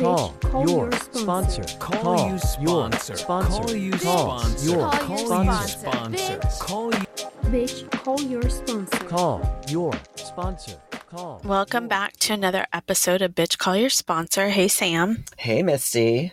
Call 0.00 0.32
call 0.40 0.66
your 0.66 0.90
your 0.90 0.92
sponsor. 0.92 1.62
sponsor. 1.68 1.78
Call, 1.78 2.30
your 2.30 2.38
sponsor. 2.38 3.16
sponsor. 3.16 3.60
Call 3.60 3.76
you 3.76 3.92
Call 3.92 4.38
sponsor. 4.38 4.76
Call 4.76 5.44
you 5.44 5.52
sponsor. 5.52 5.68
sponsor. 5.68 6.40
Call 6.64 6.94
you. 6.94 7.04
Bitch, 7.50 7.90
call 7.90 8.20
your 8.22 8.48
sponsor. 8.48 8.98
Call 9.04 9.62
your 9.68 9.92
sponsor. 10.14 10.76
Call. 11.10 11.42
Welcome 11.44 11.86
back 11.86 12.16
to 12.20 12.32
another 12.32 12.66
episode 12.72 13.20
of 13.20 13.34
Bitch 13.34 13.58
Call 13.58 13.76
Your 13.76 13.90
Sponsor. 13.90 14.48
Hey 14.48 14.68
Sam. 14.68 15.24
Hey, 15.36 15.62
Misty. 15.62 16.32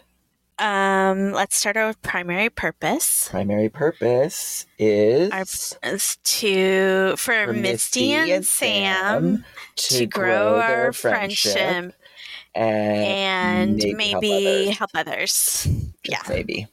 Um, 0.60 1.34
let's 1.34 1.58
start 1.58 1.76
our 1.76 1.94
primary 2.02 2.50
purpose. 2.50 3.28
Primary 3.30 3.68
purpose 3.68 4.66
is 4.80 5.30
Our 5.32 5.42
is 5.84 6.18
to 6.24 7.16
for, 7.18 7.48
for 7.48 7.52
Misty, 7.54 8.14
and 8.14 8.46
Sam, 8.46 9.44
to, 9.76 10.06
grow, 10.06 10.56
their 10.56 10.86
our 10.86 10.94
friendship, 10.94 11.94
and, 12.58 13.84
and 13.84 13.98
maybe 13.98 14.66
help 14.72 14.74
others. 14.74 14.78
help 14.78 14.90
others. 14.96 15.68
Yeah, 16.04 16.22
maybe. 16.30 16.68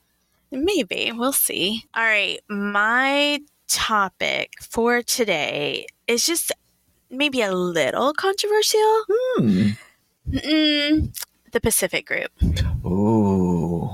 maybe 0.51 1.13
we'll 1.15 1.33
see. 1.33 1.85
All 1.95 2.03
right, 2.03 2.41
my 2.49 3.41
topic 3.69 4.53
for 4.61 5.03
today 5.03 5.87
is 6.07 6.27
just 6.27 6.53
maybe 7.11 7.43
a 7.43 7.53
little 7.53 8.13
controversial. 8.13 9.05
Hmm. 9.09 9.69
Mm, 10.31 11.19
the 11.53 11.61
Pacific 11.61 12.07
Group. 12.07 12.31
Ooh. 12.85 13.91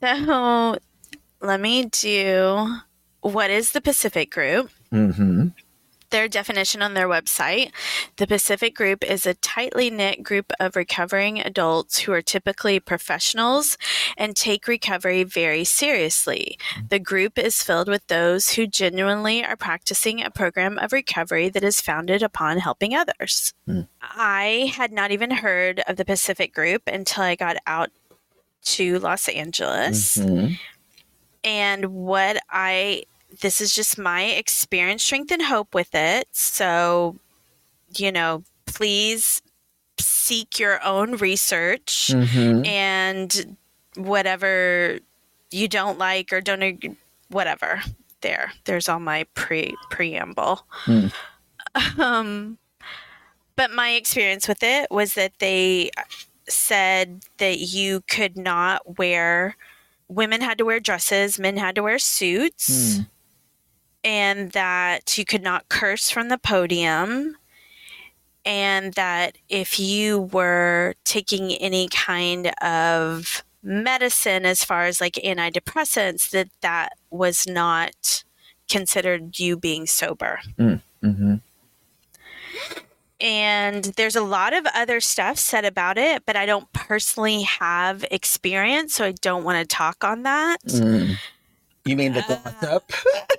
So 0.00 0.76
let 1.40 1.60
me 1.60 1.86
do 1.86 2.76
what 3.20 3.50
is 3.50 3.72
the 3.72 3.80
Pacific 3.80 4.30
Group? 4.30 4.70
Mm-hmm. 4.92 5.48
Their 6.10 6.28
definition 6.28 6.80
on 6.80 6.94
their 6.94 7.08
website 7.08 7.70
the 8.16 8.26
Pacific 8.26 8.74
Group 8.74 9.04
is 9.04 9.26
a 9.26 9.34
tightly 9.34 9.90
knit 9.90 10.22
group 10.22 10.52
of 10.58 10.74
recovering 10.74 11.40
adults 11.40 11.98
who 12.00 12.12
are 12.12 12.22
typically 12.22 12.80
professionals 12.80 13.76
and 14.16 14.34
take 14.34 14.66
recovery 14.66 15.22
very 15.22 15.64
seriously. 15.64 16.58
The 16.88 16.98
group 16.98 17.38
is 17.38 17.62
filled 17.62 17.88
with 17.88 18.06
those 18.06 18.50
who 18.50 18.66
genuinely 18.66 19.44
are 19.44 19.56
practicing 19.56 20.22
a 20.22 20.30
program 20.30 20.78
of 20.78 20.92
recovery 20.92 21.48
that 21.50 21.62
is 21.62 21.80
founded 21.80 22.22
upon 22.22 22.58
helping 22.58 22.94
others. 22.94 23.52
I 24.02 24.72
had 24.74 24.92
not 24.92 25.10
even 25.10 25.30
heard 25.30 25.80
of 25.86 25.96
the 25.96 26.04
Pacific 26.04 26.54
Group 26.54 26.82
until 26.86 27.22
I 27.24 27.34
got 27.34 27.58
out 27.66 27.90
to 28.62 28.98
Los 28.98 29.28
Angeles 29.28 30.16
Mhm. 30.16 30.58
and 31.44 31.84
what 31.86 32.38
I 32.50 33.04
this 33.40 33.60
is 33.60 33.74
just 33.74 33.98
my 33.98 34.22
experience, 34.24 35.02
strength, 35.04 35.30
and 35.30 35.42
hope 35.42 35.74
with 35.74 35.94
it. 35.94 36.28
So, 36.32 37.16
you 37.96 38.10
know, 38.12 38.42
please 38.66 39.42
seek 40.00 40.58
your 40.58 40.82
own 40.84 41.16
research 41.16 42.10
Mhm. 42.12 42.66
and 42.66 43.56
whatever 43.96 44.98
you 45.50 45.68
don't 45.68 45.98
like 45.98 46.32
or 46.32 46.40
don't 46.40 46.62
ag- 46.62 46.96
whatever. 47.28 47.82
There, 48.20 48.52
there's 48.64 48.88
all 48.88 49.00
my 49.00 49.24
pre 49.34 49.74
preamble. 49.90 50.64
Hmm. 50.70 51.06
Um, 51.98 52.58
but 53.54 53.70
my 53.70 53.90
experience 53.90 54.48
with 54.48 54.62
it 54.62 54.90
was 54.90 55.14
that 55.14 55.32
they 55.38 55.90
said 56.48 57.22
that 57.36 57.58
you 57.58 58.00
could 58.08 58.36
not 58.36 58.98
wear 58.98 59.54
women 60.08 60.40
had 60.40 60.58
to 60.58 60.64
wear 60.64 60.80
dresses, 60.80 61.38
men 61.38 61.56
had 61.58 61.74
to 61.74 61.82
wear 61.82 61.98
suits, 61.98 62.96
Hmm. 62.96 63.02
And 64.08 64.52
that 64.52 65.18
you 65.18 65.24
could 65.26 65.42
not 65.42 65.68
curse 65.68 66.08
from 66.10 66.28
the 66.30 66.38
podium, 66.38 67.36
and 68.44 68.94
that 68.94 69.36
if 69.50 69.78
you 69.78 70.20
were 70.32 70.94
taking 71.04 71.52
any 71.52 71.88
kind 71.88 72.46
of 72.62 73.44
medicine 73.62 74.46
as 74.46 74.64
far 74.64 74.84
as 74.84 74.98
like 75.00 75.14
antidepressants 75.24 76.30
that 76.30 76.48
that 76.62 76.92
was 77.10 77.46
not 77.46 78.24
considered 78.70 79.38
you 79.38 79.56
being 79.58 79.86
sober 79.86 80.40
Mhm. 80.58 81.40
and 83.20 83.84
there's 83.96 84.14
a 84.16 84.22
lot 84.22 84.52
of 84.54 84.64
other 84.74 85.00
stuff 85.00 85.38
said 85.38 85.64
about 85.64 85.98
it 85.98 86.22
but 86.24 86.36
i 86.36 86.46
don't 86.46 86.72
personally 86.72 87.42
have 87.42 88.04
experience 88.10 88.94
so 88.94 89.04
i 89.04 89.12
don't 89.12 89.42
want 89.44 89.58
to 89.58 89.66
talk 89.66 90.04
on 90.04 90.22
that 90.22 90.58
Mm. 90.66 91.16
You 91.88 91.96
mean 91.96 92.12
the 92.12 92.24
Uh, 92.24 92.50
gossip? 92.60 92.92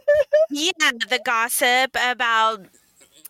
yeah 0.49 0.71
the 1.09 1.19
gossip 1.23 1.95
about 2.03 2.65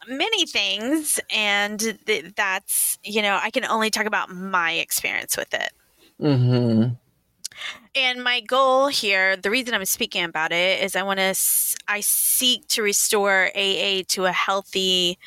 many 0.07 0.45
things 0.45 1.19
and 1.29 1.97
th- 2.05 2.33
that's 2.35 2.97
you 3.03 3.21
know 3.21 3.37
i 3.43 3.51
can 3.51 3.65
only 3.65 3.89
talk 3.89 4.05
about 4.05 4.29
my 4.33 4.71
experience 4.71 5.35
with 5.35 5.53
it 5.53 5.71
mm-hmm. 6.21 6.93
and 7.95 8.23
my 8.23 8.39
goal 8.39 8.87
here 8.87 9.35
the 9.35 9.49
reason 9.51 9.73
i'm 9.73 9.83
speaking 9.85 10.23
about 10.23 10.53
it 10.53 10.81
is 10.81 10.95
i 10.95 11.03
want 11.03 11.19
to 11.19 11.35
i 11.89 11.99
seek 11.99 12.65
to 12.69 12.81
restore 12.81 13.51
aa 13.53 14.01
to 14.07 14.23
a 14.25 14.31
healthy 14.31 15.17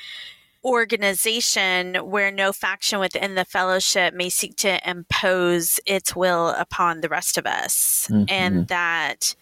organization 0.64 1.96
where 1.96 2.30
no 2.30 2.52
faction 2.52 2.98
within 3.00 3.34
the 3.34 3.44
fellowship 3.44 4.14
may 4.14 4.30
seek 4.30 4.56
to 4.56 4.88
impose 4.88 5.78
its 5.86 6.16
will 6.16 6.48
upon 6.50 7.00
the 7.02 7.08
rest 7.08 7.36
of 7.36 7.46
us 7.46 8.06
Mhm. 8.10 8.24
and 8.30 8.68
that 8.68 9.34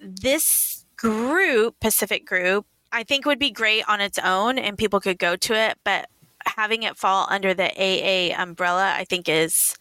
this 0.00 0.84
group 0.96 1.74
pacific 1.80 2.26
group 2.26 2.66
i 2.92 3.02
think 3.02 3.24
would 3.26 3.38
be 3.38 3.50
great 3.50 3.84
on 3.88 4.00
its 4.00 4.18
own 4.18 4.58
and 4.58 4.76
people 4.78 5.00
could 5.00 5.18
go 5.18 5.36
to 5.36 5.54
it 5.54 5.78
but 5.84 6.08
having 6.46 6.82
it 6.82 6.96
fall 6.96 7.26
under 7.30 7.54
the 7.54 7.70
aa 7.76 8.42
umbrella 8.42 8.94
i 8.96 9.04
think 9.04 9.28
is 9.28 9.76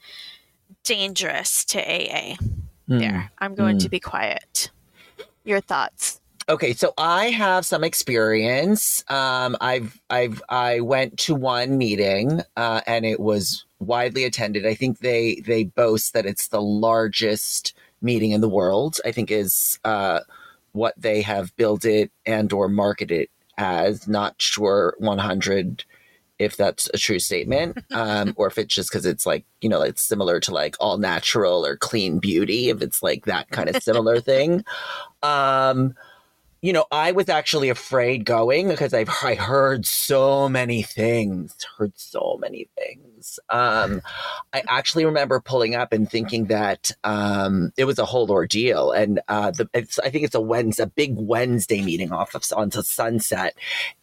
dangerous 0.84 1.66
to 1.66 1.80
aa 1.80 2.36
Hmm. 2.88 3.00
there 3.00 3.32
i'm 3.40 3.54
going 3.54 3.78
to 3.80 3.90
be 3.90 4.00
quiet 4.00 4.72
your 5.44 5.60
thoughts 5.60 6.22
Okay, 6.50 6.72
so 6.72 6.94
I 6.98 7.26
have 7.32 7.66
some 7.66 7.84
experience. 7.84 9.04
Um, 9.10 9.58
I've 9.60 10.00
I've 10.10 10.42
I 10.48 10.80
went 10.80 11.18
to 11.20 11.36
one 11.36 11.78
meeting, 11.78 12.40
uh, 12.56 12.80
and 12.88 13.06
it 13.06 13.20
was 13.20 13.66
widely 13.80 14.24
attended. 14.24 14.66
I 14.66 14.74
think 14.74 15.00
they 15.00 15.44
they 15.46 15.66
boast 15.66 16.14
that 16.14 16.26
it's 16.26 16.48
the 16.48 16.62
largest 16.62 17.74
meeting 18.02 18.32
in 18.32 18.42
the 18.42 18.50
world. 18.50 19.00
I 19.06 19.12
think 19.12 19.32
is 19.32 19.80
uh, 19.84 20.22
what 20.72 20.94
they 20.98 21.22
have 21.22 21.56
built 21.56 21.86
it 21.86 22.12
and 22.26 22.52
or 22.54 22.68
marketed 22.68 23.30
as. 23.58 24.08
Not 24.08 24.36
sure 24.42 24.96
one 25.00 25.20
hundred 25.20 25.84
if 26.40 26.56
that's 26.56 26.88
a 26.94 26.98
true 26.98 27.20
statement, 27.20 27.80
um, 27.92 28.34
or 28.38 28.48
if 28.48 28.58
it's 28.58 28.74
just 28.74 28.92
because 28.92 29.06
it's 29.06 29.26
like 29.26 29.46
you 29.62 29.70
know 29.70 29.82
it's 29.82 30.02
similar 30.02 30.40
to 30.42 30.54
like 30.54 30.76
all 30.80 30.98
natural 30.98 31.66
or 31.66 31.76
clean 31.76 32.20
beauty. 32.20 32.70
If 32.70 32.82
it's 32.82 33.02
like 33.02 33.26
that 33.26 33.50
kind 33.50 33.70
of 33.70 33.82
similar 33.82 34.20
thing. 34.22 34.64
Um, 35.24 35.96
you 36.62 36.74
know, 36.74 36.86
I 36.92 37.12
was 37.12 37.30
actually 37.30 37.70
afraid 37.70 38.26
going 38.26 38.68
because 38.68 38.94
I've 38.94 39.10
I 39.24 39.36
heard 39.36 39.86
so 39.86 40.50
many 40.50 40.82
things, 40.82 41.56
heard 41.78 41.94
so 41.96 42.38
many 42.42 42.68
things. 42.78 43.17
Um, 43.50 44.02
I 44.54 44.64
actually 44.68 45.06
remember 45.06 45.40
pulling 45.40 45.76
up 45.76 45.94
and 45.94 46.10
thinking 46.10 46.46
that 46.46 46.92
um, 47.04 47.72
it 47.78 47.86
was 47.86 48.00
a 48.00 48.06
whole 48.06 48.32
ordeal, 48.32 48.92
and 48.92 49.20
uh, 49.28 49.52
the 49.52 49.70
it's, 49.74 50.00
I 50.00 50.10
think 50.10 50.24
it's 50.26 50.36
a 50.36 50.42
Wednesday, 50.42 50.84
a 50.84 50.88
big 50.88 51.16
Wednesday 51.18 51.82
meeting 51.82 52.12
off 52.12 52.36
of 52.36 52.44
onto 52.56 52.82
Sunset, 52.82 53.56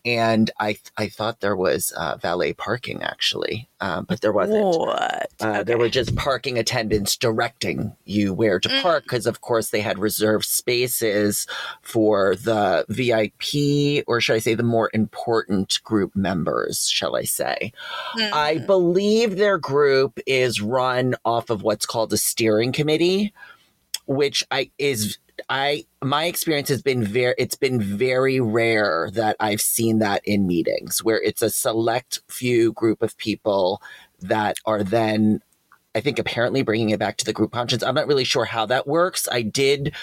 and 0.04 0.50
I 0.60 0.76
I 0.96 1.08
thought 1.08 1.40
there 1.40 1.56
was 1.56 1.92
uh, 1.92 2.16
valet 2.16 2.52
parking 2.52 3.02
actually, 3.02 3.68
um, 3.80 4.04
but 4.08 4.20
there 4.20 4.32
wasn't. 4.32 4.64
what? 4.64 5.30
Uh, 5.40 5.62
There 5.62 5.78
were 5.78 5.88
just 5.88 6.14
parking 6.16 6.58
attendants 6.58 7.16
directing 7.16 7.94
you 8.04 8.32
where 8.34 8.58
to 8.60 8.68
park 8.82 9.04
because, 9.04 9.26
of 9.26 9.40
course, 9.40 9.70
they 9.70 9.80
had 9.80 9.98
reserved 9.98 10.44
spaces 10.44 11.46
for 11.82 12.36
the 12.36 12.84
VIP, 12.88 14.04
or 14.06 14.20
should 14.20 14.34
I 14.36 14.38
say, 14.38 14.54
the 14.54 14.62
more 14.62 14.90
important 14.92 15.80
group 15.84 16.14
members, 16.14 16.88
shall 16.88 17.16
I 17.16 17.22
say. 17.24 17.72
I 18.16 18.56
Mm. 18.56 18.66
Believe 19.14 19.38
their 19.38 19.58
group 19.58 20.19
is 20.26 20.61
run 20.61 21.14
off 21.25 21.50
of 21.50 21.62
what's 21.62 21.87
called 21.87 22.12
a 22.12 22.16
steering 22.16 22.72
committee, 22.72 23.32
which 24.06 24.43
I 24.50 24.70
is 24.78 25.19
I 25.49 25.87
my 26.02 26.25
experience 26.25 26.69
has 26.69 26.82
been 26.82 27.05
very 27.05 27.34
it's 27.38 27.55
been 27.55 27.81
very 27.81 28.40
rare 28.40 29.11
that 29.12 29.37
I've 29.40 29.61
seen 29.61 29.99
that 29.99 30.22
in 30.25 30.46
meetings 30.46 31.02
where 31.02 31.20
it's 31.20 31.43
a 31.43 31.50
select 31.50 32.20
few 32.28 32.72
group 32.72 33.02
of 33.02 33.16
people 33.16 33.81
that 34.20 34.56
are 34.66 34.82
then 34.82 35.40
I 35.94 36.00
think 36.00 36.19
apparently 36.19 36.62
bringing 36.62 36.90
it 36.90 36.99
back 36.99 37.16
to 37.19 37.25
the 37.25 37.32
group 37.32 37.52
conscience. 37.52 37.84
I'm 37.84 37.94
not 37.94 38.08
really 38.08 38.25
sure 38.25 38.44
how 38.44 38.66
that 38.66 38.88
works. 38.88 39.28
I 39.31 39.43
did 39.43 39.94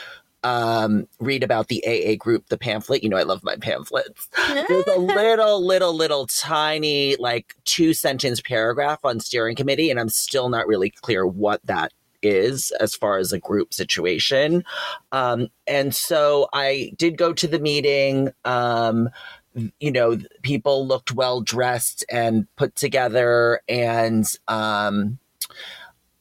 um 0.44 1.08
read 1.20 1.44
about 1.44 1.68
the 1.68 1.84
AA 1.86 2.16
group, 2.16 2.48
the 2.48 2.58
pamphlet. 2.58 3.04
You 3.04 3.10
know, 3.10 3.18
I 3.18 3.24
love 3.24 3.44
my 3.44 3.56
pamphlets. 3.56 4.30
There's 4.48 4.88
a 4.88 5.00
little, 5.00 5.66
little, 5.66 5.94
little 5.94 6.28
tiny, 6.28 7.16
like 7.18 7.56
two 7.66 7.94
sentence 7.94 8.42
paragraph 8.42 9.00
on 9.04 9.20
steering 9.20 9.56
committee, 9.56 9.90
and 9.90 10.00
I'm 10.00 10.10
still 10.10 10.50
not 10.50 10.68
really 10.68 10.90
clear 10.90 11.26
what 11.26 11.66
that 11.66 11.94
is 12.22 12.72
as 12.80 12.96
far 12.96 13.18
as 13.18 13.34
a 13.34 13.40
group 13.40 13.74
situation. 13.74 14.64
Um, 15.12 15.48
and 15.68 15.94
so 15.94 16.48
I 16.54 16.92
did 16.98 17.18
go 17.18 17.34
to 17.34 17.48
the 17.48 17.60
meeting. 17.60 18.32
Um, 18.46 19.10
you 19.80 19.92
know, 19.92 20.18
people 20.44 20.88
looked 20.88 21.12
well 21.12 21.42
dressed 21.42 22.06
and 22.10 22.48
put 22.56 22.76
together, 22.76 23.62
and 23.68 24.26
um, 24.48 25.20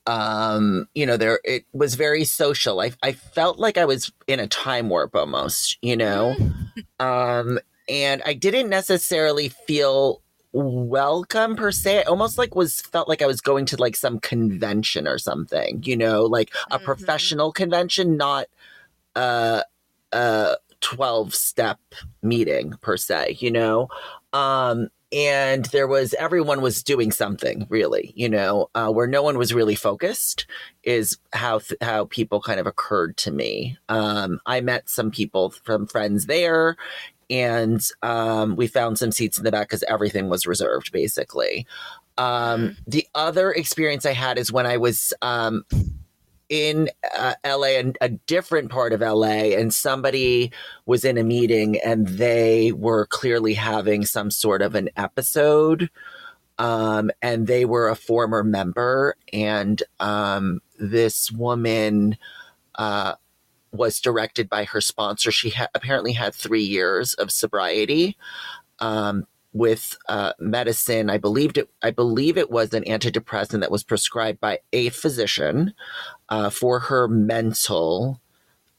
um 0.06 0.86
you 0.94 1.04
know 1.06 1.16
there 1.16 1.40
it 1.44 1.64
was 1.72 1.94
very 1.94 2.24
social. 2.24 2.80
I 2.80 2.92
i 3.02 3.12
felt 3.12 3.58
like 3.58 3.76
i 3.78 3.84
was 3.84 4.10
in 4.26 4.40
a 4.40 4.46
time 4.46 4.88
warp 4.88 5.14
almost 5.14 5.78
you 5.82 5.96
know? 5.96 6.36
Um 6.98 7.58
and 7.88 8.22
i 8.24 8.32
didn't 8.34 8.68
necessarily 8.70 9.48
feel 9.48 10.22
welcome 10.52 11.54
per 11.54 11.70
se. 11.70 12.00
I 12.00 12.02
almost 12.04 12.38
like 12.38 12.54
was 12.56 12.80
felt 12.80 13.08
like 13.08 13.22
i 13.22 13.26
was 13.26 13.40
going 13.40 13.66
to 13.66 13.76
like 13.76 13.94
some 13.96 14.18
convention 14.20 15.06
or 15.06 15.18
something 15.18 15.82
you 15.84 15.96
know? 15.96 16.22
Like 16.24 16.52
a 16.70 16.78
Mhm. 16.78 16.84
professional 16.84 17.52
convention 17.52 18.16
not 18.16 18.46
a 19.16 19.64
a 20.12 20.56
12 20.80 21.34
step 21.34 21.78
meeting 22.22 22.72
per 22.80 22.96
se 22.96 23.36
you 23.40 23.50
know? 23.50 23.88
Um 24.32 24.88
and 25.12 25.64
there 25.66 25.88
was 25.88 26.14
everyone 26.14 26.60
was 26.60 26.82
doing 26.82 27.10
something 27.10 27.66
really 27.68 28.12
you 28.14 28.28
know 28.28 28.68
uh, 28.74 28.90
where 28.90 29.06
no 29.06 29.22
one 29.22 29.36
was 29.36 29.52
really 29.52 29.74
focused 29.74 30.46
is 30.84 31.18
how 31.32 31.58
th- 31.58 31.78
how 31.80 32.04
people 32.06 32.40
kind 32.40 32.60
of 32.60 32.66
occurred 32.66 33.16
to 33.16 33.30
me. 33.30 33.76
Um 33.88 34.40
i 34.46 34.60
met 34.60 34.88
some 34.88 35.10
people 35.10 35.50
from 35.50 35.86
friends 35.86 36.26
there 36.26 36.76
and 37.28 37.80
um 38.02 38.56
we 38.56 38.66
found 38.66 38.98
some 38.98 39.12
seats 39.12 39.38
in 39.38 39.44
the 39.44 39.52
back 39.52 39.68
because 39.68 39.84
everything 39.88 40.28
was 40.28 40.46
reserved 40.46 40.92
basically. 40.92 41.66
Um 42.18 42.76
the 42.86 43.06
other 43.14 43.50
experience 43.50 44.06
i 44.06 44.12
had 44.12 44.38
is 44.38 44.52
when 44.52 44.66
i 44.66 44.76
was 44.76 45.12
um 45.22 45.64
in 46.50 46.90
uh, 47.16 47.34
LA 47.46 47.78
and 47.78 47.96
a 48.00 48.08
different 48.10 48.70
part 48.70 48.92
of 48.92 49.00
LA 49.00 49.54
and 49.56 49.72
somebody 49.72 50.52
was 50.84 51.04
in 51.04 51.16
a 51.16 51.22
meeting 51.22 51.78
and 51.80 52.06
they 52.08 52.72
were 52.72 53.06
clearly 53.06 53.54
having 53.54 54.04
some 54.04 54.30
sort 54.30 54.60
of 54.60 54.74
an 54.74 54.90
episode 54.96 55.88
um 56.58 57.10
and 57.22 57.46
they 57.46 57.64
were 57.64 57.88
a 57.88 57.94
former 57.96 58.42
member 58.44 59.14
and 59.32 59.82
um 60.00 60.60
this 60.78 61.30
woman 61.30 62.18
uh 62.74 63.14
was 63.72 64.00
directed 64.00 64.48
by 64.48 64.64
her 64.64 64.80
sponsor. 64.80 65.30
She 65.30 65.50
ha- 65.50 65.68
apparently 65.76 66.12
had 66.12 66.34
3 66.34 66.60
years 66.60 67.14
of 67.14 67.30
sobriety 67.30 68.16
um 68.80 69.24
with 69.52 69.96
uh, 70.08 70.32
medicine, 70.38 71.10
I 71.10 71.18
believed 71.18 71.58
it. 71.58 71.68
I 71.82 71.90
believe 71.90 72.38
it 72.38 72.50
was 72.50 72.72
an 72.72 72.84
antidepressant 72.84 73.60
that 73.60 73.70
was 73.70 73.82
prescribed 73.82 74.40
by 74.40 74.60
a 74.72 74.90
physician 74.90 75.74
uh, 76.28 76.50
for 76.50 76.78
her 76.80 77.08
mental 77.08 78.20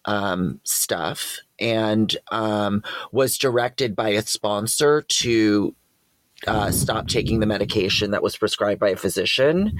um, 0.05 0.59
stuff, 0.63 1.39
and 1.59 2.15
um, 2.31 2.83
was 3.11 3.37
directed 3.37 3.95
by 3.95 4.09
a 4.09 4.21
sponsor 4.21 5.01
to 5.01 5.75
uh, 6.47 6.71
stop 6.71 7.07
taking 7.07 7.39
the 7.39 7.45
medication 7.45 8.11
that 8.11 8.23
was 8.23 8.37
prescribed 8.37 8.79
by 8.79 8.89
a 8.89 8.95
physician, 8.95 9.77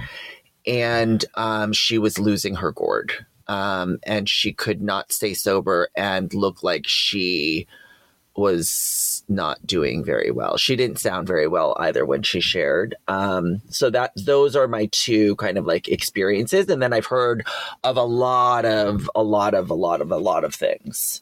and 0.67 1.25
um, 1.35 1.73
she 1.73 1.97
was 1.97 2.19
losing 2.19 2.55
her 2.55 2.71
gourd, 2.71 3.13
um, 3.47 3.97
and 4.03 4.27
she 4.27 4.51
could 4.51 4.81
not 4.81 5.11
stay 5.11 5.33
sober 5.33 5.89
and 5.95 6.33
look 6.33 6.63
like 6.63 6.85
she 6.85 7.65
was 8.35 9.23
not 9.27 9.65
doing 9.67 10.03
very 10.03 10.31
well. 10.31 10.57
She 10.57 10.75
didn't 10.75 10.99
sound 10.99 11.27
very 11.27 11.47
well 11.47 11.75
either 11.79 12.05
when 12.05 12.23
she 12.23 12.39
shared. 12.41 12.95
Um, 13.07 13.61
so 13.69 13.89
that 13.89 14.11
those 14.15 14.55
are 14.55 14.67
my 14.67 14.87
two 14.91 15.35
kind 15.35 15.57
of 15.57 15.65
like 15.65 15.87
experiences, 15.87 16.69
and 16.69 16.81
then 16.81 16.93
I've 16.93 17.05
heard 17.07 17.45
of 17.83 17.97
a 17.97 18.03
lot 18.03 18.65
of 18.65 19.09
a 19.15 19.23
lot 19.23 19.53
of 19.53 19.69
a 19.69 19.73
lot 19.75 20.01
of 20.01 20.11
a 20.11 20.17
lot 20.17 20.43
of 20.43 20.55
things. 20.55 21.21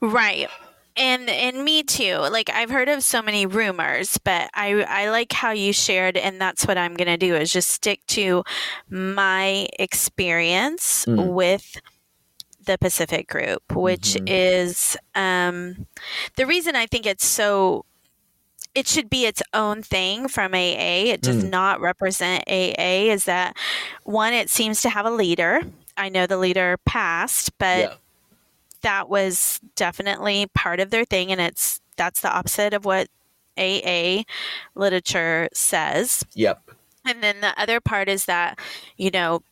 Right. 0.00 0.48
And 0.96 1.28
and 1.28 1.64
me 1.64 1.82
too. 1.82 2.14
Like 2.18 2.48
I've 2.50 2.70
heard 2.70 2.88
of 2.88 3.02
so 3.02 3.20
many 3.20 3.46
rumors, 3.46 4.16
but 4.18 4.48
I 4.54 4.84
I 4.84 5.10
like 5.10 5.32
how 5.32 5.50
you 5.50 5.72
shared 5.72 6.16
and 6.16 6.40
that's 6.40 6.66
what 6.68 6.78
I'm 6.78 6.94
going 6.94 7.08
to 7.08 7.16
do 7.16 7.34
is 7.34 7.52
just 7.52 7.70
stick 7.70 8.06
to 8.08 8.44
my 8.88 9.66
experience 9.80 11.04
Mm. 11.06 11.32
with 11.32 11.80
the 12.66 12.78
Pacific 12.78 13.28
Group, 13.28 13.62
which 13.74 14.14
Mhm. 14.14 14.24
is 14.28 14.96
um 15.14 15.86
the 16.36 16.46
reason 16.46 16.76
I 16.76 16.86
think 16.86 17.06
it's 17.06 17.26
so 17.26 17.84
it 18.74 18.88
should 18.88 19.08
be 19.08 19.24
its 19.24 19.40
own 19.52 19.82
thing 19.84 20.26
from 20.26 20.52
AA. 20.52 21.10
It 21.12 21.20
does 21.22 21.44
Mm. 21.44 21.50
not 21.50 21.80
represent 21.80 22.42
AA 22.48 23.08
is 23.10 23.24
that 23.26 23.56
one 24.02 24.32
it 24.32 24.50
seems 24.50 24.82
to 24.82 24.90
have 24.90 25.06
a 25.06 25.10
leader. 25.12 25.60
I 25.96 26.08
know 26.08 26.26
the 26.26 26.38
leader 26.38 26.76
passed, 26.84 27.56
but 27.58 27.78
yeah. 27.78 27.94
that 28.82 29.08
was 29.08 29.60
definitely 29.76 30.46
part 30.54 30.80
of 30.80 30.90
their 30.90 31.04
thing 31.04 31.30
and 31.30 31.40
it's 31.40 31.80
that's 31.96 32.20
the 32.20 32.32
opposite 32.32 32.74
of 32.74 32.84
what 32.84 33.06
AA 33.56 34.24
literature 34.74 35.48
says. 35.52 36.24
Yep. 36.34 36.70
And 37.06 37.22
then 37.22 37.40
the 37.42 37.56
other 37.60 37.80
part 37.80 38.08
is 38.08 38.24
that, 38.24 38.58
you 38.96 39.10
know, 39.12 39.42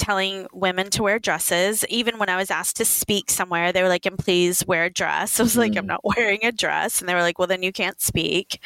telling 0.00 0.46
women 0.52 0.88
to 0.90 1.02
wear 1.02 1.18
dresses. 1.18 1.84
Even 1.88 2.18
when 2.18 2.28
I 2.28 2.36
was 2.36 2.50
asked 2.50 2.76
to 2.78 2.84
speak 2.84 3.30
somewhere, 3.30 3.70
they 3.72 3.82
were 3.82 3.88
like, 3.88 4.06
and 4.06 4.18
please 4.18 4.66
wear 4.66 4.84
a 4.86 4.90
dress. 4.90 5.38
I 5.40 5.42
was 5.44 5.56
like, 5.56 5.76
I'm 5.76 5.84
Mm. 5.84 5.88
not 5.88 6.04
wearing 6.04 6.44
a 6.44 6.52
dress. 6.52 7.00
And 7.00 7.08
they 7.08 7.14
were 7.14 7.20
like, 7.22 7.38
well, 7.38 7.48
then 7.48 7.62
you 7.62 7.72
can't 7.72 8.00
speak. 8.00 8.60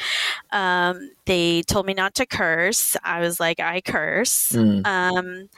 Um, 0.51 1.11
they 1.25 1.61
told 1.63 1.85
me 1.85 1.93
not 1.93 2.15
to 2.15 2.25
curse. 2.25 2.95
I 3.03 3.19
was 3.19 3.39
like, 3.39 3.59
I 3.59 3.81
curse 3.81 4.53
Mm. 4.53 4.85
um, 4.87 5.49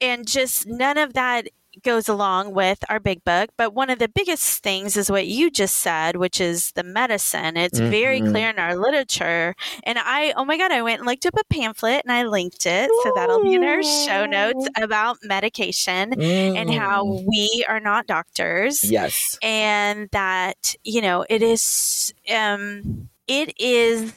and 0.00 0.26
just 0.28 0.66
none 0.66 0.98
of 0.98 1.14
that 1.14 1.48
goes 1.82 2.08
along 2.08 2.52
with 2.54 2.78
our 2.88 2.98
big 2.98 3.22
book 3.24 3.50
but 3.56 3.74
one 3.74 3.90
of 3.90 3.98
the 3.98 4.08
biggest 4.08 4.62
things 4.62 4.96
is 4.96 5.10
what 5.10 5.26
you 5.26 5.50
just 5.50 5.76
said 5.78 6.16
which 6.16 6.40
is 6.40 6.72
the 6.72 6.82
medicine 6.82 7.56
it's 7.56 7.78
very 7.78 8.20
Mhm. 8.20 8.30
clear 8.30 8.50
in 8.50 8.58
our 8.58 8.74
literature 8.76 9.54
and 9.84 9.98
i 9.98 10.32
oh 10.36 10.44
my 10.44 10.56
god 10.56 10.72
i 10.72 10.80
went 10.82 11.00
and 11.00 11.06
looked 11.06 11.26
up 11.26 11.34
a 11.38 11.44
pamphlet 11.52 12.02
and 12.04 12.12
i 12.12 12.24
linked 12.24 12.66
it 12.66 12.90
so 13.04 13.12
that'll 13.14 13.42
be 13.42 13.54
in 13.54 13.64
our 13.64 13.82
show 13.82 14.24
notes 14.26 14.68
about 14.76 15.18
medication 15.22 16.20
and 16.20 16.70
how 16.70 17.04
Mm. 17.04 17.24
we 17.26 17.64
are 17.68 17.80
not 17.80 18.06
doctors 18.06 18.82
Yes. 18.84 19.38
and 19.42 20.08
that 20.12 20.74
you 20.82 21.00
know 21.02 21.24
it 21.28 21.42
is 21.42 22.12
um 22.34 23.08
it 23.28 23.52
is 23.60 24.12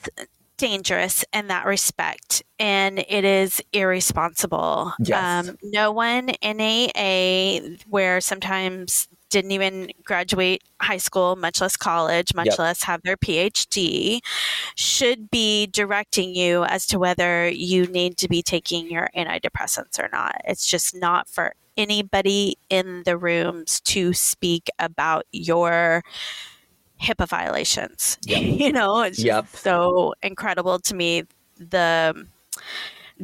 dangerous 0.59 1.25
in 1.33 1.47
that 1.47 1.65
respect 1.65 2.43
and 2.59 2.99
it 2.99 3.23
is 3.25 3.61
irresponsible 3.73 4.93
Yes. 4.99 5.47
um 5.49 5.57
no 5.63 5.91
one 5.91 6.29
in 6.41 6.59
aa 6.61 7.75
where 7.87 8.21
sometimes 8.21 9.07
didn't 9.29 9.51
even 9.51 9.89
graduate 10.03 10.61
high 10.81 10.97
school 10.97 11.35
much 11.35 11.61
less 11.61 11.77
college 11.77 12.35
much 12.35 12.47
Yep. 12.47 12.59
less 12.59 12.83
have 12.83 13.01
their 13.03 13.17
phd 13.17 14.19
should 14.75 15.31
be 15.31 15.67
directing 15.67 16.35
you 16.35 16.63
as 16.65 16.85
to 16.87 16.99
whether 16.99 17.47
you 17.49 17.85
need 17.87 18.17
to 18.17 18.27
be 18.27 18.41
taking 18.43 18.91
your 18.91 19.09
antidepressants 19.15 19.97
or 19.97 20.09
not 20.11 20.41
it's 20.45 20.67
just 20.67 20.95
not 20.95 21.29
for 21.29 21.53
anybody 21.77 22.57
in 22.69 23.03
the 23.05 23.17
rooms 23.17 23.79
to 23.81 24.11
speak 24.13 24.69
about 24.79 25.25
your 25.31 26.03
HIPAA 27.01 27.27
violations. 27.27 28.17
Yep. 28.25 28.41
you 28.59 28.71
know, 28.71 29.01
it's 29.01 29.19
Yep. 29.23 29.47
so 29.55 30.13
incredible 30.21 30.79
to 30.79 30.95
me 30.95 31.23
the 31.57 32.25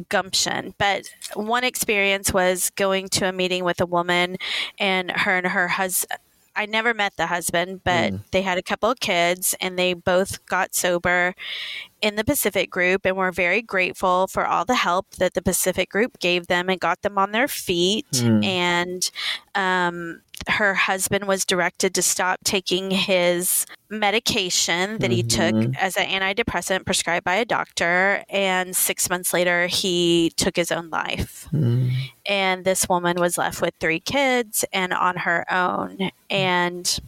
gumption. 0.08 0.74
But 0.78 1.08
one 1.34 1.64
experience 1.64 2.32
was 2.32 2.70
going 2.70 3.08
to 3.10 3.28
a 3.28 3.32
meeting 3.32 3.64
with 3.64 3.80
a 3.80 3.86
woman 3.86 4.36
and 4.78 5.10
her 5.10 5.36
and 5.36 5.46
her 5.46 5.68
husband. 5.68 6.20
I 6.56 6.66
never 6.66 6.94
met 6.94 7.12
the 7.16 7.26
husband, 7.26 7.82
but 7.84 8.12
Mm. 8.12 8.20
they 8.32 8.42
had 8.42 8.56
a 8.58 8.62
couple 8.62 8.90
of 8.90 8.98
kids 9.00 9.54
and 9.60 9.78
they 9.78 9.92
both 9.94 10.44
got 10.46 10.74
sober 10.74 11.34
in 12.00 12.16
the 12.16 12.24
Pacific 12.24 12.70
Group 12.70 13.04
and 13.04 13.16
were 13.16 13.30
very 13.32 13.60
grateful 13.62 14.26
for 14.26 14.46
all 14.46 14.64
the 14.64 14.74
help 14.74 15.10
that 15.18 15.34
the 15.34 15.42
Pacific 15.42 15.90
Group 15.90 16.18
gave 16.18 16.46
them 16.46 16.68
and 16.68 16.80
got 16.80 17.02
them 17.02 17.18
on 17.18 17.32
their 17.32 17.48
feet. 17.48 18.06
Mm. 18.12 18.44
And 18.44 19.10
um, 19.54 20.22
her 20.48 20.74
husband 20.74 21.26
was 21.26 21.44
directed 21.44 21.94
to 21.94 22.02
stop 22.02 22.38
taking 22.44 22.90
his 22.90 23.66
medication 23.88 24.98
that 24.98 25.10
he 25.10 25.22
took 25.22 25.54
Mhm. 25.54 25.76
as 25.78 25.96
an 25.96 26.06
antidepressant 26.06 26.84
prescribed 26.84 27.24
by 27.24 27.36
a 27.36 27.44
doctor. 27.44 28.24
And 28.28 28.74
six 28.76 29.08
months 29.10 29.32
later, 29.32 29.66
he 29.66 30.32
took 30.36 30.56
his 30.56 30.70
own 30.72 30.90
life 30.90 31.48
Mm. 31.52 31.90
And 32.28 32.64
this 32.64 32.88
woman 32.88 33.20
was 33.20 33.38
left 33.38 33.60
with 33.60 33.74
three 33.80 34.00
kids 34.00 34.64
and 34.72 34.92
on 34.92 35.16
her 35.18 35.44
own. 35.52 36.10
And 36.30 37.00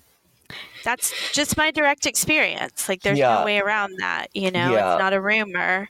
that's 0.85 1.13
just 1.33 1.57
my 1.57 1.71
direct 1.71 2.07
experience. 2.07 2.89
Like 2.89 3.03
there's 3.03 3.19
Yeah. 3.19 3.41
no 3.41 3.45
way 3.45 3.59
around 3.59 3.97
that 3.99 4.29
you 4.33 4.51
know? 4.51 4.73
Yeah. 4.73 4.95
it's 4.95 5.01
not 5.01 5.13
a 5.13 5.21
rumor. 5.21 5.89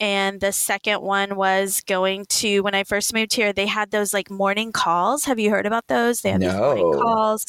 And 0.00 0.40
the 0.40 0.50
second 0.50 1.02
one 1.02 1.36
was 1.36 1.80
going 1.86 2.24
to 2.26 2.60
when 2.60 2.74
i 2.74 2.82
first 2.84 3.14
moved 3.14 3.34
here 3.34 3.52
they 3.52 3.66
had 3.66 3.90
those 3.90 4.12
like 4.12 4.30
morning 4.30 4.72
calls. 4.72 5.26
Have 5.26 5.38
you 5.38 5.50
heard 5.50 5.66
about 5.66 5.86
those? 5.86 6.22
They 6.22 6.30
had 6.30 6.40
these 6.40 6.52
morning 6.54 6.92
calls. 6.94 7.46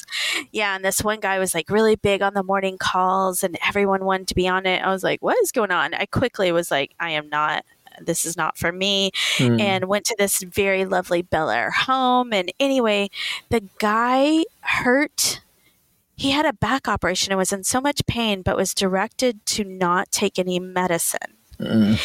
Yeah 0.51 0.75
and 0.75 0.85
this 0.85 1.01
one 1.01 1.19
guy 1.21 1.39
was 1.39 1.55
like 1.55 1.69
really 1.69 1.95
big 1.95 2.21
on 2.21 2.33
the 2.35 2.43
morning 2.43 2.77
calls 2.77 3.43
and 3.43 3.57
everyone 3.67 4.05
wanted 4.05 4.27
to 4.27 4.35
be 4.35 4.47
on 4.47 4.65
it. 4.67 4.83
I 4.83 4.91
was 4.91 5.03
like 5.03 5.21
what 5.23 5.37
is 5.41 5.51
going 5.51 5.71
on? 5.71 5.93
I 5.95 6.05
quickly 6.05 6.51
was 6.51 6.69
like 6.69 6.91
i 6.99 7.09
am 7.11 7.29
not 7.29 7.65
this 8.01 8.25
is 8.25 8.35
not 8.37 8.57
for 8.57 8.71
me 8.71 9.11
Mm. 9.37 9.59
and 9.59 9.85
went 9.85 10.05
to 10.05 10.15
this 10.17 10.41
very 10.43 10.85
lovely 10.85 11.21
Bel 11.21 11.49
Air 11.49 11.71
home. 11.71 12.33
And 12.33 12.51
anyway, 12.59 13.09
the 13.49 13.63
guy 13.79 14.43
hurt. 14.61 15.41
He 16.15 16.31
had 16.31 16.45
a 16.45 16.53
back 16.53 16.87
operation 16.87 17.31
and 17.31 17.37
was 17.37 17.51
in 17.51 17.63
so 17.63 17.81
much 17.81 18.05
pain, 18.07 18.41
but 18.41 18.55
was 18.55 18.73
directed 18.73 19.45
to 19.47 19.63
not 19.63 20.11
take 20.11 20.39
any 20.39 20.59
medicine. 20.59 21.33
Mm. 21.59 21.99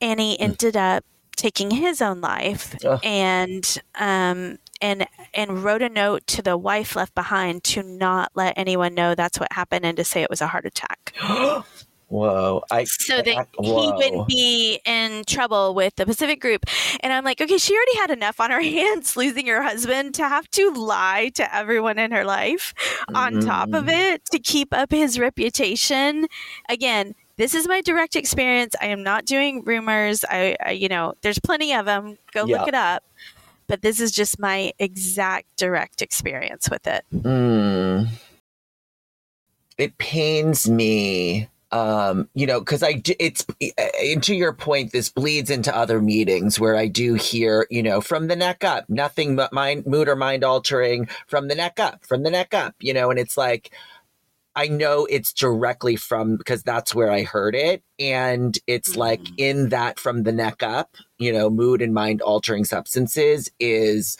And 0.00 0.20
he 0.20 0.38
ended 0.38 0.76
up 0.76 1.04
taking 1.36 1.70
his 1.70 2.00
own 2.00 2.20
life 2.22 2.74
Ugh. 2.84 2.98
and 3.04 3.78
um 3.96 4.58
and 4.80 5.06
and 5.34 5.62
wrote 5.62 5.82
a 5.82 5.88
note 5.88 6.26
to 6.28 6.40
the 6.40 6.56
wife 6.56 6.96
left 6.96 7.14
behind 7.14 7.62
to 7.62 7.82
not 7.82 8.32
let 8.34 8.54
anyone 8.56 8.94
know 8.94 9.14
that's 9.14 9.38
what 9.38 9.52
happened 9.52 9.84
and 9.84 9.98
to 9.98 10.04
say 10.04 10.22
it 10.22 10.30
was 10.30 10.40
a 10.40 10.46
heart 10.46 10.64
attack 10.64 11.12
Whoa. 12.08 12.62
I 12.70 12.84
so 12.84 13.20
that 13.20 13.36
I- 13.36 13.46
he 13.62 13.92
wouldn't 13.92 14.28
be 14.28 14.80
in 14.84 15.24
trouble 15.26 15.74
with 15.74 15.96
the 15.96 16.06
Pacific 16.06 16.40
Group. 16.40 16.64
And 17.00 17.12
I'm 17.12 17.24
like, 17.24 17.40
okay, 17.40 17.58
she 17.58 17.74
already 17.74 17.96
had 17.96 18.10
enough 18.10 18.38
on 18.40 18.50
her 18.52 18.60
hands 18.62 19.16
losing 19.16 19.46
her 19.48 19.62
husband 19.62 20.14
to 20.14 20.28
have 20.28 20.48
to 20.52 20.70
lie 20.72 21.30
to 21.34 21.54
everyone 21.54 21.98
in 21.98 22.12
her 22.12 22.24
life 22.24 22.74
on 23.14 23.40
top 23.40 23.68
of 23.74 23.84
Mm. 23.86 24.14
it 24.14 24.24
to 24.26 24.38
keep 24.38 24.72
up 24.72 24.90
his 24.92 25.18
reputation. 25.18 26.26
Again, 26.68 27.14
this 27.38 27.54
is 27.54 27.66
my 27.66 27.80
direct 27.80 28.14
experience. 28.16 28.74
I 28.80 28.86
am 28.86 29.02
not 29.02 29.24
doing 29.26 29.62
rumors. 29.64 30.24
I, 30.30 30.56
I 30.64 30.70
you 30.70 30.88
know, 30.88 31.14
there's 31.22 31.38
plenty 31.40 31.74
of 31.74 31.86
them. 31.86 32.18
Go 32.32 32.46
Yeah. 32.46 32.58
look 32.60 32.68
it 32.68 32.74
up. 32.74 33.02
But 33.66 33.82
this 33.82 33.98
is 34.00 34.12
just 34.12 34.38
my 34.38 34.72
exact 34.78 35.46
direct 35.56 36.00
experience 36.02 36.70
with 36.70 36.86
it. 36.86 37.04
Mm. 37.12 38.08
It 39.76 39.98
pains 39.98 40.70
me, 40.70 41.48
um, 41.72 42.28
you 42.34 42.46
know, 42.46 42.60
because 42.60 42.82
I 42.82 42.92
do, 42.92 43.14
it's 43.18 43.44
and 44.00 44.22
to 44.22 44.34
your 44.34 44.52
point, 44.52 44.92
this 44.92 45.08
bleeds 45.08 45.50
into 45.50 45.74
other 45.76 46.00
meetings 46.00 46.60
where 46.60 46.76
I 46.76 46.86
do 46.86 47.14
hear, 47.14 47.66
you 47.70 47.82
know, 47.82 48.00
from 48.00 48.28
the 48.28 48.36
neck 48.36 48.64
up, 48.64 48.88
nothing 48.88 49.36
but 49.36 49.52
mind, 49.52 49.86
mood 49.86 50.08
or 50.08 50.16
mind 50.16 50.44
altering 50.44 51.08
from 51.26 51.48
the 51.48 51.54
neck 51.54 51.80
up, 51.80 52.04
from 52.06 52.22
the 52.22 52.30
neck 52.30 52.54
up, 52.54 52.74
you 52.80 52.94
know, 52.94 53.10
and 53.10 53.18
it's 53.18 53.36
like, 53.36 53.70
I 54.54 54.68
know 54.68 55.06
it's 55.10 55.32
directly 55.34 55.96
from 55.96 56.36
because 56.36 56.62
that's 56.62 56.94
where 56.94 57.10
I 57.10 57.24
heard 57.24 57.54
it. 57.54 57.82
And 57.98 58.58
it's 58.66 58.96
like 58.96 59.20
Mhm. 59.22 59.34
in 59.36 59.68
that 59.68 59.98
from 59.98 60.22
the 60.22 60.32
neck 60.32 60.62
up, 60.62 60.96
you 61.18 61.32
know, 61.32 61.50
mood 61.50 61.82
and 61.82 61.92
mind 61.92 62.22
altering 62.22 62.64
substances 62.64 63.50
is, 63.60 64.16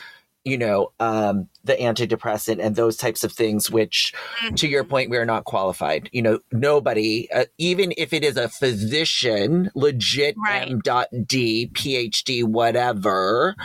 you 0.47 0.57
know, 0.57 0.93
um, 1.01 1.49
the 1.65 1.75
antidepressant 1.75 2.65
and 2.65 2.77
those 2.77 2.97
types 2.97 3.25
of 3.25 3.33
things, 3.33 3.69
which 3.69 4.15
to 4.55 4.69
your 4.69 4.85
point, 4.85 5.11
we 5.11 5.17
are 5.17 5.27
not 5.27 5.45
qualified. 5.45 6.09
You 6.13 6.23
know, 6.23 6.39
nobody, 6.53 7.29
uh, 7.33 7.47
even 7.59 7.93
if 7.97 8.13
it 8.13 8.23
is 8.23 8.37
a 8.37 8.49
physician, 8.49 9.71
legit 9.75 10.37
Right. 10.39 10.71
M.D, 10.71 11.71
PhD, 11.75 12.45
whatever, 12.45 13.57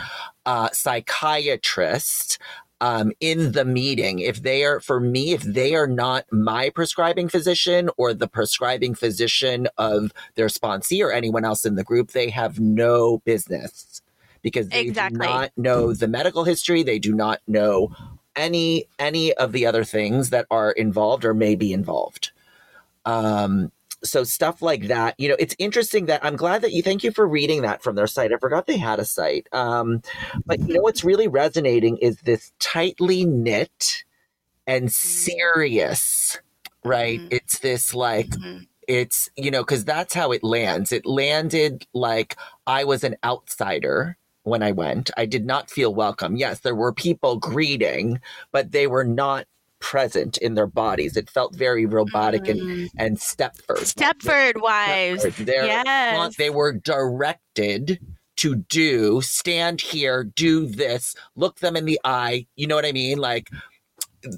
uh, 0.44 0.70
psychiatrist, 0.72 2.38
um, 2.80 3.12
in 3.20 3.52
the 3.52 3.64
meeting, 3.64 4.18
if 4.18 4.42
they 4.42 4.64
are, 4.64 4.80
for 4.80 4.98
me, 4.98 5.32
if 5.32 5.42
they 5.42 5.76
are 5.76 5.86
not 5.86 6.24
my 6.32 6.68
prescribing 6.68 7.28
physician 7.28 7.90
or 7.96 8.12
the 8.12 8.26
prescribing 8.26 8.96
physician 8.96 9.68
of 9.78 10.10
their 10.34 10.48
sponsee 10.48 11.00
or 11.00 11.12
anyone 11.12 11.44
else 11.44 11.64
in 11.64 11.76
the 11.76 11.84
group, 11.84 12.10
they 12.10 12.28
have 12.30 12.58
no 12.58 13.18
business 13.18 14.01
because 14.42 14.68
they 14.68 14.80
Exactly. 14.80 15.26
do 15.26 15.28
not 15.28 15.50
know 15.56 15.92
the 15.92 16.08
medical 16.08 16.44
history. 16.44 16.82
They 16.82 16.98
do 16.98 17.14
not 17.14 17.40
know 17.46 17.94
any 18.36 18.86
any 18.98 19.32
of 19.34 19.52
the 19.52 19.66
other 19.66 19.84
things 19.84 20.30
that 20.30 20.46
are 20.50 20.72
involved 20.72 21.24
or 21.24 21.34
may 21.34 21.54
be 21.54 21.72
involved. 21.72 22.30
Um, 23.04 23.72
so 24.04 24.24
stuff 24.24 24.62
like 24.62 24.88
that, 24.88 25.14
you 25.18 25.28
know, 25.28 25.36
it's 25.38 25.54
interesting 25.58 26.06
that 26.06 26.24
I'm 26.24 26.36
glad 26.36 26.62
that 26.62 26.72
you 26.72 26.82
thank 26.82 27.04
you 27.04 27.12
for 27.12 27.26
reading 27.26 27.62
that 27.62 27.82
from 27.82 27.94
their 27.94 28.06
site. 28.08 28.32
I 28.32 28.36
forgot 28.38 28.66
they 28.66 28.76
had 28.78 28.98
a 28.98 29.04
site. 29.04 29.46
Um, 29.52 30.02
but 30.46 30.58
you 30.66 30.74
know 30.74 30.82
what's 30.82 31.04
really 31.04 31.28
resonating 31.28 31.98
is 31.98 32.16
this 32.18 32.52
tightly 32.58 33.24
knit 33.24 34.04
and 34.66 34.92
serious, 34.92 36.38
right? 36.84 37.20
Mhm. 37.20 37.28
It's 37.30 37.58
this 37.60 37.94
like 37.94 38.30
Mhm. 38.34 38.66
it's 38.88 39.30
you 39.36 39.50
know 39.50 39.62
because 39.62 39.84
that's 39.84 40.14
how 40.14 40.32
it 40.32 40.42
lands 40.42 40.90
it 40.90 41.06
landed 41.06 41.86
like 41.94 42.36
i 42.66 42.82
was 42.82 43.04
an 43.04 43.14
outsider 43.24 44.16
when 44.44 44.62
i 44.62 44.72
went 44.72 45.10
i 45.16 45.24
did 45.26 45.44
not 45.46 45.70
feel 45.70 45.94
welcome 45.94 46.36
yes 46.36 46.60
there 46.60 46.74
were 46.74 46.92
people 46.92 47.36
greeting 47.38 48.20
but 48.52 48.72
they 48.72 48.86
were 48.86 49.04
not 49.04 49.46
present 49.80 50.36
in 50.38 50.54
their 50.54 50.66
bodies 50.66 51.16
it 51.16 51.28
felt 51.28 51.54
very 51.56 51.86
robotic 51.86 52.46
and 52.48 52.60
Mm. 52.60 52.88
and 52.98 53.16
stepford 53.18 53.78
Stepford 53.84 54.60
wives. 54.62 55.24
Stepford. 55.24 55.46
Yes. 55.66 56.36
they 56.36 56.50
were 56.50 56.72
directed 56.72 57.98
to 58.36 58.54
do 58.56 59.20
stand 59.20 59.80
here 59.80 60.24
do 60.24 60.66
this 60.66 61.14
look 61.36 61.58
them 61.60 61.76
in 61.76 61.84
the 61.84 62.00
eye 62.04 62.46
you 62.56 62.66
know 62.66 62.74
what 62.76 62.86
i 62.86 62.92
mean 62.92 63.18
like 63.18 63.50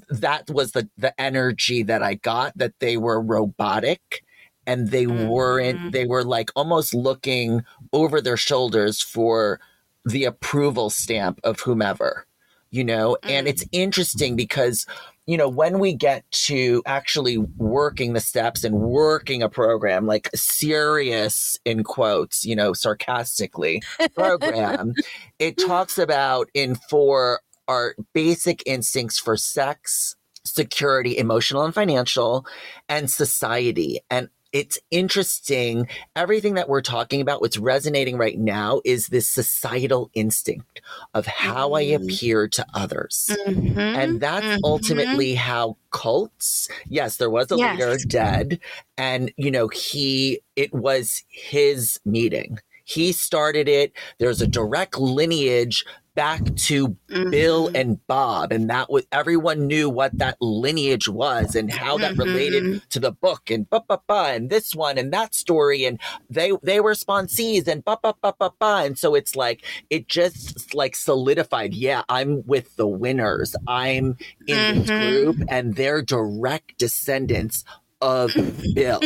that 0.09 0.49
was 0.51 0.73
the 0.73 0.89
the 0.97 1.19
energy 1.21 1.83
that 1.83 2.03
i 2.03 2.15
got 2.15 2.57
that 2.57 2.73
they 2.81 2.97
were 2.97 3.21
robotic 3.21 4.23
and 4.67 4.89
they 4.91 5.05
Mhm. 5.05 5.29
weren't 5.29 5.93
they 5.93 6.07
were 6.07 6.25
like 6.25 6.51
almost 6.57 6.95
looking 6.95 7.63
over 7.93 8.21
their 8.23 8.37
shoulders 8.39 9.03
for 9.03 9.61
the 10.05 10.25
approval 10.25 10.91
stamp 10.91 11.41
of 11.45 11.61
whomever 11.61 12.27
you 12.71 12.85
know 12.85 13.17
and 13.23 13.47
Mm. 13.47 13.51
it's 13.51 13.65
interesting 13.73 14.37
because 14.37 14.87
you 15.27 15.37
know 15.37 15.49
when 15.49 15.79
we 15.79 15.95
get 15.95 16.29
to 16.31 16.83
actually 16.87 17.39
working 17.39 18.13
the 18.13 18.21
steps 18.21 18.65
and 18.65 18.75
working 18.81 19.43
a 19.43 19.49
program 19.49 20.07
like 20.07 20.29
serious 20.35 21.59
in 21.65 21.85
quotes 21.85 22.45
you 22.45 22.57
know 22.57 22.73
sarcastically 22.73 23.83
program 24.15 24.93
it 25.39 25.57
talks 25.57 25.99
about 25.99 26.49
in 26.55 26.75
four 26.75 27.41
our 27.69 27.95
basic 28.13 28.63
instincts 28.67 29.19
for 29.19 29.37
sex 29.37 30.17
security 30.45 31.17
emotional 31.17 31.65
and 31.65 31.73
financial 31.75 32.45
and 32.89 33.11
society 33.11 34.01
and 34.11 34.29
it's 34.55 34.79
interesting 34.93 35.87
everything 36.15 36.55
that 36.55 36.69
we're 36.69 36.81
talking 36.81 37.21
about 37.21 37.41
what's 37.43 37.59
resonating 37.59 38.17
right 38.17 38.39
now 38.39 38.81
is 38.85 39.09
this 39.09 39.29
societal 39.29 40.11
instinct 40.15 40.81
of 41.13 41.27
how 41.27 41.75
i 41.75 41.83
Mhm. 41.85 41.97
appear 41.97 42.47
to 42.49 42.65
others 42.73 43.37
Mhm. 43.47 43.77
and 43.77 44.21
that's 44.21 44.47
Mhm. 44.47 44.61
ultimately 44.65 45.35
how 45.35 45.77
cults 45.91 46.69
yes 46.89 47.17
there 47.17 47.29
was 47.31 47.51
a 47.51 47.57
Yes. 47.57 47.79
leader 47.79 47.99
dead 48.07 48.61
and 48.97 49.33
you 49.37 49.51
know 49.51 49.69
he 49.69 50.41
it 50.57 50.73
was 50.73 51.25
his 51.29 51.99
meeting 52.05 52.59
he 52.85 53.13
started 53.13 53.69
it 53.69 53.93
there's 54.19 54.41
a 54.41 54.47
direct 54.47 54.99
lineage 54.99 55.85
back 56.15 56.55
to 56.57 56.97
bill 57.31 57.69
Mhm. 57.69 57.75
and 57.81 58.07
bob 58.07 58.53
and 58.53 58.71
that 58.71 58.91
was 58.91 59.05
everyone 59.13 59.67
knew 59.67 59.91
what 59.91 60.17
that 60.19 60.37
lineage 60.41 61.09
was 61.09 61.55
and 61.57 61.73
how 61.73 61.99
that 61.99 62.17
related 62.17 62.63
Mhm. 62.63 62.89
to 62.91 63.01
the 63.01 63.11
book 63.13 63.51
and 63.51 63.69
ba 63.69 63.83
ba 63.89 64.01
ba 64.07 64.31
and 64.35 64.49
this 64.51 64.75
one 64.75 64.97
and 64.99 65.13
that 65.13 65.35
story 65.35 65.85
and 65.85 65.99
they 66.31 66.53
they 66.63 66.81
were 66.81 66.95
sponsees 66.95 67.67
and 67.67 67.85
ba 67.85 67.99
ba 68.03 68.15
ba 68.23 68.35
ba 68.39 68.53
ba 68.61 68.83
and 68.85 68.99
so 68.99 69.15
it's 69.15 69.35
like 69.37 69.65
it 69.91 70.09
just 70.09 70.75
like 70.75 70.95
solidified 70.95 71.75
yeah 71.75 72.03
i'm 72.09 72.45
with 72.47 72.77
the 72.77 72.87
winners 72.87 73.57
i'm 73.67 74.17
in 74.47 74.79
this 74.85 74.89
Mhm. 74.89 75.25
group 75.25 75.37
and 75.49 75.75
they're 75.77 76.03
direct 76.03 76.79
descendants 76.79 77.65
of 78.05 78.33
bill 78.75 79.01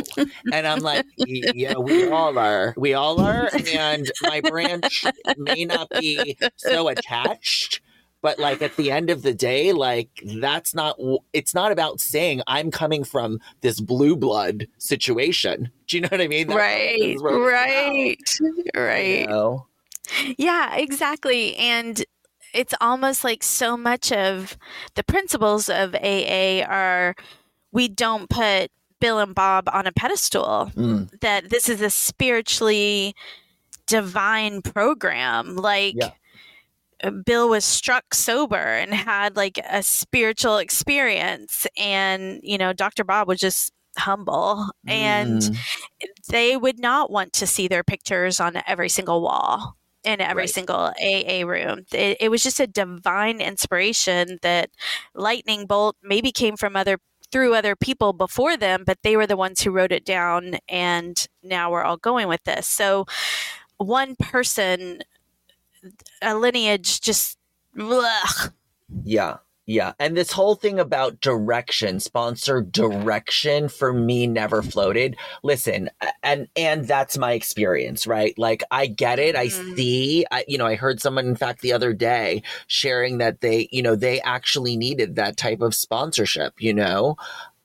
and 0.52 0.66
i'm 0.66 0.80
like 0.80 1.06
yeah 1.16 1.76
we 1.76 2.08
all 2.10 2.36
are 2.38 2.74
we 2.76 2.94
all 2.94 3.20
are 3.20 3.48
and 3.74 4.10
my 4.22 4.40
branch 4.40 5.04
may 5.36 5.64
not 5.64 5.88
be 6.00 6.36
so 6.56 6.88
attached 6.88 7.80
but 8.20 8.38
like 8.38 8.60
at 8.60 8.74
the 8.76 8.90
end 8.90 9.10
of 9.10 9.22
the 9.22 9.32
day 9.32 9.72
like 9.72 10.10
that's 10.36 10.74
not 10.74 10.98
it's 11.32 11.54
not 11.54 11.70
about 11.72 12.00
saying 12.00 12.42
i'm 12.46 12.70
coming 12.70 13.04
from 13.04 13.38
this 13.60 13.80
blue 13.80 14.16
blood 14.16 14.66
situation 14.78 15.70
do 15.86 15.96
you 15.96 16.00
know 16.00 16.08
what 16.10 16.20
i 16.20 16.26
mean 16.28 16.48
That's- 16.48 16.58
Right, 16.60 16.98
this 17.00 17.16
is 17.16 17.22
what 17.22 17.32
it's 17.32 18.40
right, 18.40 18.60
about, 18.74 18.82
right. 18.82 19.20
you 19.20 19.26
know? 19.28 19.66
Yeah, 20.38 20.74
exactly. 20.76 21.54
And 21.56 22.02
it's 22.54 22.72
almost 22.80 23.24
like 23.24 23.42
so 23.42 23.76
much 23.76 24.10
of 24.10 24.56
the 24.94 25.02
principles 25.04 25.68
of 25.68 25.94
AA 25.94 26.62
are 26.66 27.14
we 27.72 27.88
don't 27.88 28.28
put 28.30 28.70
Bill 29.00 29.18
and 29.18 29.34
Bob 29.34 29.68
on 29.72 29.86
a 29.86 29.92
pedestal, 29.92 30.70
Mm, 30.76 31.08
that 31.20 31.50
this 31.50 31.68
is 31.68 31.80
a 31.80 31.90
spiritually 31.90 33.14
divine 33.86 34.62
program. 34.62 35.56
Like, 35.56 35.94
Yeah. 35.96 36.10
Bill 37.24 37.48
was 37.48 37.64
struck 37.64 38.12
sober 38.12 38.56
and 38.56 38.92
had 38.92 39.36
like 39.36 39.58
a 39.70 39.82
spiritual 39.84 40.58
experience, 40.58 41.66
and 41.76 42.40
you 42.42 42.58
know, 42.58 42.72
Dr. 42.72 43.04
Bob 43.04 43.28
was 43.28 43.38
just 43.38 43.72
humble 43.96 44.70
and 44.86 45.42
mm, 45.42 45.56
they 46.28 46.56
would 46.56 46.78
not 46.78 47.10
want 47.10 47.32
to 47.32 47.46
see 47.46 47.66
their 47.66 47.82
pictures 47.82 48.38
on 48.38 48.62
every 48.66 48.88
single 48.88 49.20
wall 49.22 49.74
in 50.04 50.20
every 50.20 50.42
Right. 50.42 50.50
single 50.50 50.92
AA 51.02 51.44
room. 51.44 51.84
It, 51.92 52.16
it 52.20 52.28
was 52.30 52.42
just 52.44 52.60
a 52.60 52.66
divine 52.68 53.40
inspiration 53.40 54.38
that 54.42 54.70
lightning 55.14 55.66
bolt 55.66 55.96
maybe 56.02 56.30
came 56.30 56.56
from 56.56 56.76
other 56.76 56.98
through 57.30 57.54
other 57.54 57.76
people 57.76 58.12
before 58.12 58.56
them, 58.56 58.84
but 58.86 58.98
they 59.02 59.16
were 59.16 59.26
the 59.26 59.36
ones 59.36 59.60
who 59.60 59.70
wrote 59.70 59.92
it 59.92 60.04
down 60.04 60.58
and 60.68 61.26
now 61.42 61.70
we're 61.70 61.84
all 61.84 61.96
going 61.96 62.28
with 62.28 62.42
this. 62.44 62.66
So 62.66 63.06
one 63.76 64.16
person 64.16 65.00
a 66.22 66.34
lineage 66.34 67.00
just 67.00 67.38
ugh, 67.78 68.52
yeah 69.04 69.36
Yeah. 69.68 69.92
And 69.98 70.16
this 70.16 70.32
whole 70.32 70.54
thing 70.54 70.80
about 70.80 71.20
direction, 71.20 72.00
sponsor 72.00 72.62
direction 72.62 73.68
for 73.68 73.92
me 73.92 74.26
never 74.26 74.62
floated. 74.62 75.14
Listen, 75.42 75.90
and 76.22 76.48
and 76.56 76.86
that's 76.88 77.18
my 77.18 77.32
experience, 77.32 78.06
right? 78.06 78.32
Like 78.38 78.62
I 78.70 78.86
get 78.86 79.18
it. 79.18 79.36
I 79.36 79.48
Mhm. 79.48 79.76
see, 79.76 80.26
I, 80.30 80.46
you 80.48 80.56
know, 80.56 80.64
I 80.66 80.74
heard 80.74 81.02
someone 81.02 81.26
in 81.26 81.36
fact 81.36 81.60
the 81.60 81.74
other 81.74 81.92
day 81.92 82.42
sharing 82.66 83.18
that 83.18 83.42
they, 83.42 83.68
you 83.70 83.82
know, 83.82 83.94
they 83.94 84.22
actually 84.22 84.74
needed 84.78 85.16
that 85.16 85.36
type 85.36 85.60
of 85.60 85.74
sponsorship, 85.74 86.54
you 86.58 86.72
know. 86.72 87.16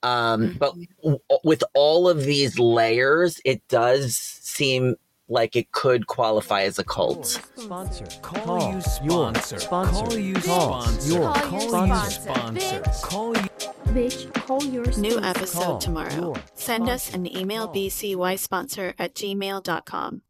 Um 0.03 0.51
but 0.59 0.75
w- 1.01 1.19
with 1.45 1.63
all 1.73 2.09
of 2.09 2.23
these 2.25 2.59
layers, 2.59 3.39
it 3.45 3.65
does 3.69 4.17
seem 4.17 4.95
like 5.33 5.55
it 5.55 5.71
could 5.71 6.07
qualify 6.07 6.61
as 6.63 6.79
a 6.79 6.83
cult. 6.83 7.41
Sponsor. 7.57 8.05
Call, 8.21 8.69
you 8.69 8.73
your 8.73 8.81
sponsor. 8.81 9.59
sponsor. 9.59 10.05
Call 10.05 10.17
you 10.17 10.33
Call 10.35 10.83
sponsor. 10.83 11.09
your 11.13 11.33
Call 11.33 11.61
you 11.61 11.69
sponsor. 11.69 12.21
sponsor. 12.21 12.79
Bitch. 12.81 13.01
Call 13.03 13.37
you. 13.37 13.49
Bitch, 13.93 14.33
call 14.33 14.63
your 14.63 14.85
sponsor. 14.85 15.01
New 15.01 15.19
episode 15.19 15.61
Call 15.63 15.77
tomorrow. 15.79 16.13
your 16.15 16.35
Send 16.55 16.89
us 16.89 17.13
an 17.13 17.27
email 17.27 17.67
Call. 17.67 17.75
bcysponsor 17.75 18.93
at 18.97 19.13
gmail.com. 19.13 20.23